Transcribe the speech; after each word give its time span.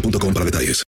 boostmobile.com 0.00 0.34
para 0.34 0.44
detalles. 0.44 0.82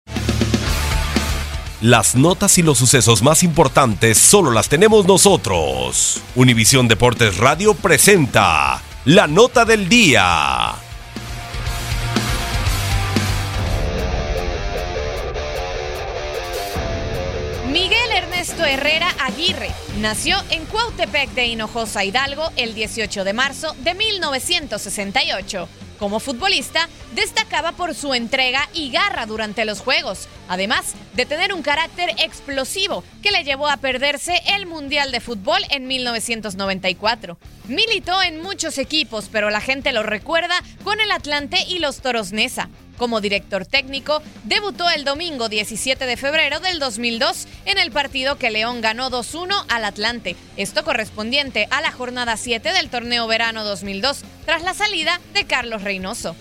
Las 1.83 2.17
notas 2.17 2.57
y 2.57 2.63
los 2.63 2.79
sucesos 2.79 3.23
más 3.23 3.43
importantes 3.43 4.17
solo 4.17 4.51
las 4.51 4.69
tenemos 4.69 5.07
nosotros. 5.07 6.23
Univisión 6.35 6.89
Deportes 6.89 7.37
Radio 7.37 7.75
presenta 7.75 8.83
la 9.05 9.27
nota 9.27 9.65
del 9.67 9.89
día. 9.89 10.75
Miguel 17.71 18.11
Ernesto 18.17 18.65
Herrera 18.65 19.09
Aguirre 19.21 19.71
nació 20.01 20.39
en 20.49 20.65
Cuautepec 20.65 21.31
de 21.35 21.47
Hinojosa, 21.47 22.05
Hidalgo, 22.05 22.51
el 22.57 22.75
18 22.75 23.23
de 23.23 23.35
marzo 23.35 23.77
de 23.85 23.93
1968. 23.95 25.69
Como 25.99 26.21
futbolista, 26.21 26.89
destacaba 27.15 27.73
por 27.73 27.95
su 27.95 28.13
entrega 28.13 28.69
y 28.75 28.91
garra 28.91 29.27
durante 29.27 29.65
los 29.65 29.81
juegos, 29.81 30.29
además 30.49 30.95
de 31.15 31.27
tener 31.27 31.53
un 31.53 31.63
carácter 31.63 32.11
explosivo 32.19 33.05
que 33.23 33.31
le 33.31 33.45
llevó 33.45 33.69
a 33.69 33.77
perderse 33.77 34.43
el 34.55 34.67
Mundial 34.67 35.13
de 35.13 35.21
Fútbol 35.21 35.61
en 35.71 35.87
1994. 35.87 37.39
Militó 37.69 38.23
en 38.23 38.43
muchos 38.43 38.79
equipos, 38.79 39.29
pero 39.31 39.51
la 39.51 39.61
gente 39.61 39.93
lo 39.93 40.03
recuerda 40.03 40.55
con 40.85 41.01
el 41.01 41.11
Atlante 41.11 41.59
y 41.69 41.79
los 41.79 42.01
Toros 42.01 42.33
Neza. 42.33 42.69
Como 42.97 43.21
director 43.21 43.67
técnico, 43.67 44.23
debutó 44.45 44.89
el 44.89 45.05
domingo 45.05 45.49
17 45.49 46.07
de 46.07 46.17
febrero 46.17 46.61
del 46.61 46.79
2002 46.79 47.47
en 47.67 47.79
el 47.79 47.91
partido 47.91 48.39
que 48.39 48.51
León 48.51 48.81
ganó 48.81 49.11
2-1 49.11 49.67
al 49.69 49.85
Atlante, 49.85 50.35
esto 50.57 50.83
correspondiente 50.83 51.69
a 51.71 51.83
la 51.83 51.93
jornada 51.93 52.37
7 52.37 52.73
del 52.73 52.89
torneo 52.89 53.27
verano 53.27 53.65
2002, 53.65 54.23
tras 54.47 54.63
la 54.63 54.73
salida 54.73 55.21
de 55.35 55.45
Carlos 55.45 55.83
Reynoso. 55.83 56.35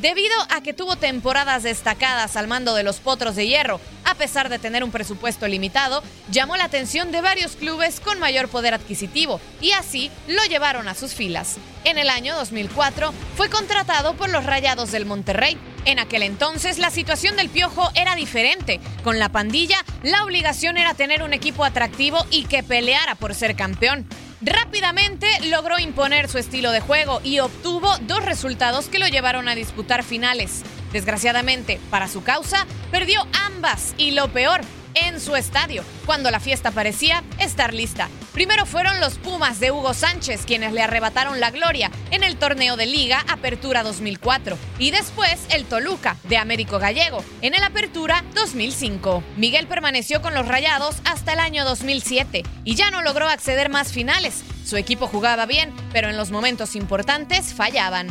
Debido 0.00 0.36
a 0.50 0.60
que 0.60 0.74
tuvo 0.74 0.94
temporadas 0.94 1.64
destacadas 1.64 2.36
al 2.36 2.46
mando 2.46 2.76
de 2.76 2.84
los 2.84 3.00
Potros 3.00 3.34
de 3.34 3.48
Hierro, 3.48 3.80
a 4.04 4.14
pesar 4.14 4.48
de 4.48 4.60
tener 4.60 4.84
un 4.84 4.92
presupuesto 4.92 5.48
limitado, 5.48 6.04
llamó 6.30 6.56
la 6.56 6.64
atención 6.64 7.10
de 7.10 7.20
varios 7.20 7.56
clubes 7.56 7.98
con 7.98 8.20
mayor 8.20 8.48
poder 8.48 8.74
adquisitivo 8.74 9.40
y 9.60 9.72
así 9.72 10.12
lo 10.28 10.44
llevaron 10.44 10.86
a 10.86 10.94
sus 10.94 11.14
filas. 11.14 11.56
En 11.82 11.98
el 11.98 12.10
año 12.10 12.36
2004 12.36 13.12
fue 13.36 13.50
contratado 13.50 14.14
por 14.14 14.28
los 14.28 14.46
Rayados 14.46 14.92
del 14.92 15.04
Monterrey. 15.04 15.58
En 15.84 15.98
aquel 15.98 16.22
entonces 16.22 16.78
la 16.78 16.90
situación 16.90 17.34
del 17.34 17.48
Piojo 17.48 17.90
era 17.96 18.14
diferente. 18.14 18.78
Con 19.02 19.18
la 19.18 19.30
pandilla, 19.30 19.84
la 20.04 20.22
obligación 20.22 20.76
era 20.76 20.94
tener 20.94 21.24
un 21.24 21.32
equipo 21.32 21.64
atractivo 21.64 22.24
y 22.30 22.44
que 22.44 22.62
peleara 22.62 23.16
por 23.16 23.34
ser 23.34 23.56
campeón. 23.56 24.06
Rápidamente 24.40 25.26
logró 25.46 25.80
imponer 25.80 26.28
su 26.28 26.38
estilo 26.38 26.70
de 26.70 26.80
juego 26.80 27.20
y 27.24 27.40
obtuvo 27.40 27.96
dos 28.02 28.24
resultados 28.24 28.86
que 28.86 29.00
lo 29.00 29.08
llevaron 29.08 29.48
a 29.48 29.56
disputar 29.56 30.04
finales. 30.04 30.62
Desgraciadamente, 30.92 31.80
para 31.90 32.06
su 32.06 32.22
causa, 32.22 32.64
perdió 32.92 33.26
ambas 33.46 33.94
y 33.98 34.12
lo 34.12 34.28
peor, 34.28 34.60
en 35.06 35.20
su 35.20 35.36
estadio, 35.36 35.84
cuando 36.06 36.30
la 36.30 36.40
fiesta 36.40 36.70
parecía 36.70 37.22
estar 37.38 37.74
lista. 37.74 38.08
Primero 38.32 38.66
fueron 38.66 39.00
los 39.00 39.14
Pumas 39.14 39.58
de 39.58 39.70
Hugo 39.70 39.94
Sánchez 39.94 40.44
quienes 40.46 40.72
le 40.72 40.82
arrebataron 40.82 41.40
la 41.40 41.50
gloria 41.50 41.90
en 42.10 42.22
el 42.22 42.36
torneo 42.36 42.76
de 42.76 42.86
Liga 42.86 43.24
Apertura 43.28 43.82
2004 43.82 44.56
y 44.78 44.90
después 44.90 45.40
el 45.50 45.64
Toluca 45.64 46.16
de 46.24 46.36
Américo 46.36 46.78
Gallego 46.78 47.24
en 47.42 47.54
el 47.54 47.62
Apertura 47.62 48.24
2005. 48.34 49.22
Miguel 49.36 49.66
permaneció 49.66 50.22
con 50.22 50.34
los 50.34 50.46
Rayados 50.46 50.96
hasta 51.04 51.32
el 51.32 51.40
año 51.40 51.64
2007 51.64 52.44
y 52.64 52.74
ya 52.74 52.90
no 52.90 53.02
logró 53.02 53.28
acceder 53.28 53.70
más 53.70 53.92
finales. 53.92 54.44
Su 54.64 54.76
equipo 54.76 55.06
jugaba 55.06 55.46
bien, 55.46 55.72
pero 55.92 56.10
en 56.10 56.16
los 56.16 56.30
momentos 56.30 56.76
importantes 56.76 57.54
fallaban 57.54 58.08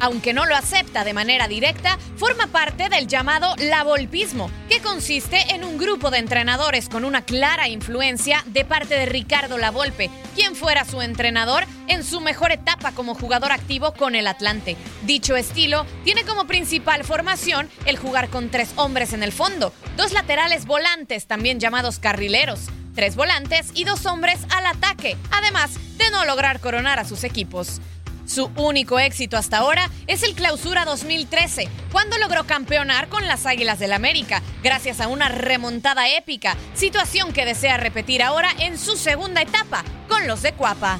aunque 0.00 0.32
no 0.32 0.46
lo 0.46 0.56
acepta 0.56 1.04
de 1.04 1.14
manera 1.14 1.48
directa, 1.48 1.98
forma 2.16 2.46
parte 2.48 2.88
del 2.88 3.06
llamado 3.06 3.54
lavolpismo, 3.58 4.50
que 4.68 4.80
consiste 4.80 5.54
en 5.54 5.64
un 5.64 5.78
grupo 5.78 6.10
de 6.10 6.18
entrenadores 6.18 6.88
con 6.88 7.04
una 7.04 7.24
clara 7.24 7.68
influencia 7.68 8.42
de 8.46 8.64
parte 8.64 8.94
de 8.94 9.06
Ricardo 9.06 9.58
Lavolpe, 9.58 10.10
quien 10.34 10.54
fuera 10.54 10.84
su 10.84 11.00
entrenador 11.00 11.64
en 11.88 12.04
su 12.04 12.20
mejor 12.20 12.52
etapa 12.52 12.92
como 12.92 13.14
jugador 13.14 13.52
activo 13.52 13.92
con 13.92 14.14
el 14.14 14.26
Atlante. 14.26 14.76
Dicho 15.02 15.36
estilo 15.36 15.86
tiene 16.04 16.24
como 16.24 16.46
principal 16.46 17.04
formación 17.04 17.68
el 17.86 17.96
jugar 17.96 18.28
con 18.28 18.50
tres 18.50 18.70
hombres 18.76 19.12
en 19.12 19.22
el 19.22 19.32
fondo, 19.32 19.72
dos 19.96 20.12
laterales 20.12 20.66
volantes, 20.66 21.26
también 21.26 21.60
llamados 21.60 21.98
carrileros, 21.98 22.68
tres 22.94 23.16
volantes 23.16 23.70
y 23.74 23.84
dos 23.84 24.06
hombres 24.06 24.40
al 24.50 24.66
ataque, 24.66 25.16
además 25.30 25.72
de 25.98 26.10
no 26.10 26.24
lograr 26.24 26.60
coronar 26.60 26.98
a 26.98 27.04
sus 27.04 27.24
equipos. 27.24 27.80
Su 28.26 28.50
único 28.56 28.98
éxito 28.98 29.36
hasta 29.36 29.58
ahora 29.58 29.90
es 30.06 30.22
el 30.22 30.34
Clausura 30.34 30.84
2013, 30.84 31.68
cuando 31.92 32.16
logró 32.18 32.44
campeonar 32.44 33.08
con 33.08 33.26
las 33.26 33.44
Águilas 33.46 33.78
del 33.78 33.92
América, 33.92 34.42
gracias 34.62 35.00
a 35.00 35.08
una 35.08 35.28
remontada 35.28 36.08
épica, 36.08 36.56
situación 36.74 37.32
que 37.32 37.44
desea 37.44 37.76
repetir 37.76 38.22
ahora 38.22 38.50
en 38.58 38.78
su 38.78 38.96
segunda 38.96 39.42
etapa 39.42 39.84
con 40.08 40.26
los 40.26 40.42
de 40.42 40.52
Cuapa. 40.52 40.98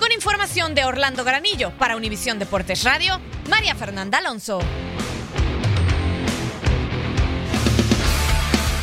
Con 0.00 0.12
información 0.12 0.74
de 0.74 0.84
Orlando 0.84 1.24
Granillo 1.24 1.70
para 1.78 1.96
Univisión 1.96 2.38
Deportes 2.38 2.84
Radio, 2.84 3.20
María 3.48 3.74
Fernanda 3.74 4.18
Alonso. 4.18 4.60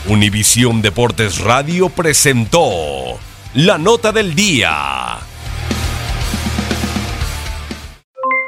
Univisión 0.07 0.81
Deportes 0.81 1.39
Radio 1.39 1.89
presentó 1.89 3.19
la 3.53 3.77
nota 3.77 4.11
del 4.11 4.35
día. 4.35 4.94